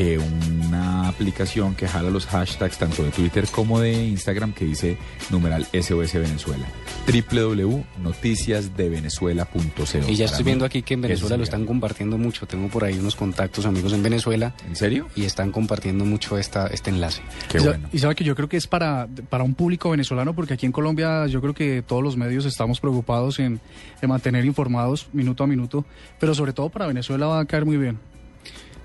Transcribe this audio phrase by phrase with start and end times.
[0.00, 0.16] eh,
[0.56, 4.96] una aplicación que jala los hashtags tanto de Twitter como de Instagram que dice
[5.30, 6.64] numeral SOS Venezuela.
[7.08, 10.08] www.noticiasdevenezuela.co.
[10.08, 12.46] Y ya estoy viendo aquí que en Venezuela lo están compartiendo mucho.
[12.46, 15.08] Tengo por ahí unos contactos, amigos en Venezuela, ¿En serio?
[15.16, 17.22] y están compartiendo mucho esta, este enlace.
[17.48, 17.88] Qué y, bueno.
[17.92, 20.72] y sabe que yo creo que es para, para un público venezolano, porque aquí en
[20.72, 23.60] Colombia yo creo que todos los medios estamos preocupados en,
[24.02, 25.86] en mantener informados minuto a minuto,
[26.20, 27.98] pero sobre todo para Venezuela va a caer muy bien.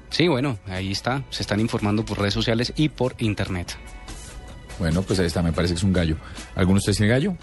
[0.09, 1.23] Sí, bueno, ahí está.
[1.31, 3.75] Se están informando por redes sociales y por internet.
[4.79, 6.15] Bueno, pues ahí está, me parece que es un gallo.
[6.55, 7.35] ¿Alguno de ustedes tiene gallo?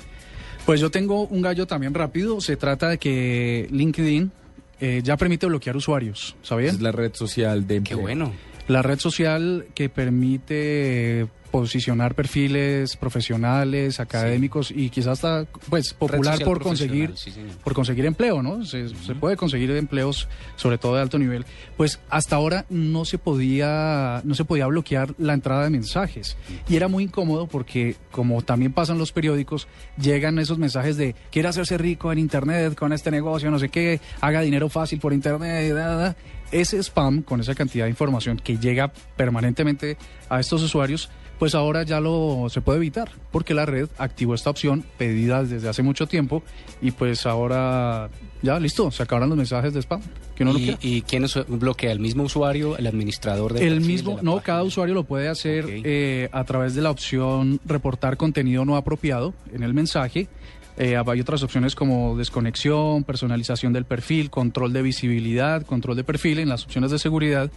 [0.64, 4.32] Pues yo tengo un gallo también rápido, se trata de que LinkedIn
[4.80, 6.76] eh, ya permite bloquear usuarios, ¿sabían?
[6.76, 8.32] Es la red social de Qué bueno.
[8.66, 16.62] La red social que permite posicionar perfiles profesionales, académicos y quizás hasta pues popular por
[16.62, 18.64] conseguir sí, por conseguir empleo, ¿no?
[18.64, 21.44] Se, se puede conseguir empleos sobre todo de alto nivel.
[21.76, 26.36] Pues hasta ahora no se podía no se podía bloquear la entrada de mensajes
[26.68, 29.68] y era muy incómodo porque como también pasan los periódicos,
[30.00, 34.00] llegan esos mensajes de quiere hacerse rico en internet con este negocio, no sé qué,
[34.20, 36.16] haga dinero fácil por internet, da, da, da".
[36.52, 39.96] ese spam con esa cantidad de información que llega permanentemente
[40.28, 41.10] a estos usuarios,
[41.40, 45.70] pues ahora ya lo se puede evitar, porque la red activó esta opción pedida desde
[45.70, 46.42] hace mucho tiempo
[46.82, 48.10] y pues ahora
[48.42, 50.02] ya listo, se acabaron los mensajes de spam,
[50.36, 50.76] que uno no ¿Y.
[50.82, 51.92] ¿Y quién bloquea?
[51.92, 54.44] ¿El mismo usuario, el administrador del El mismo, de la no, página?
[54.44, 59.32] cada usuario lo puede hacer eh, a través de la opción reportar contenido no apropiado
[59.50, 60.28] en el mensaje.
[60.76, 66.38] Eh, hay otras opciones como desconexión, personalización del perfil, control de visibilidad, control de perfil
[66.38, 67.50] en las opciones de seguridad.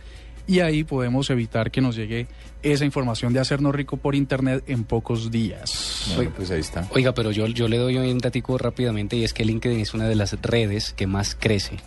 [0.45, 2.27] Y ahí podemos evitar que nos llegue
[2.61, 6.13] esa información de hacernos rico por internet en pocos días.
[6.15, 6.87] Bueno, pues ahí está.
[6.91, 10.07] Oiga, pero yo, yo le doy un datico rápidamente y es que LinkedIn es una
[10.07, 11.77] de las redes que más crece.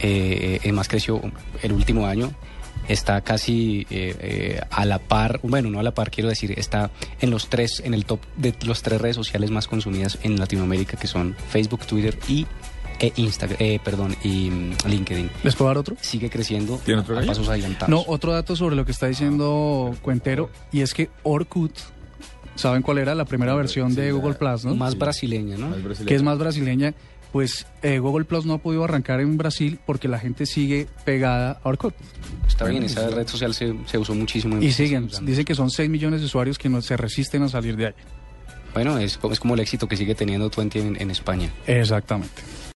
[0.00, 1.20] Eh, eh, más creció
[1.62, 2.32] el último año.
[2.88, 6.90] Está casi eh, eh, a la par, bueno, no a la par, quiero decir, está
[7.20, 10.96] en los tres, en el top de los tres redes sociales más consumidas en Latinoamérica,
[10.96, 12.46] que son Facebook, Twitter y
[13.00, 15.30] e Instagram, eh, perdón, y mm, LinkedIn.
[15.42, 15.96] ¿Les puedo dar otro?
[16.00, 17.28] Sigue creciendo ¿Tiene otro a gallo?
[17.32, 17.88] pasos adelantados.
[17.88, 21.72] No, otro dato sobre lo que está diciendo Cuentero, y es que Orkut,
[22.54, 24.74] ¿saben cuál era la primera versión de Sí, Google Plus, no?
[24.74, 25.68] más brasileña, ¿no?
[25.68, 26.94] Más que es más brasileña,
[27.32, 31.60] pues eh, Google Plus no ha podido arrancar en Brasil porque la gente sigue pegada
[31.62, 31.94] a Orkut.
[32.46, 34.56] Está bien, esa eso- red social se, se usó muchísimo.
[34.56, 37.48] en Y siguen, dicen que son 6 millones de usuarios que no se resisten a
[37.48, 37.92] salir de ahí.
[38.74, 41.50] Bueno, es, como- es como el éxito que sigue teniendo Twenty en, en España.
[41.66, 42.42] Exactamente.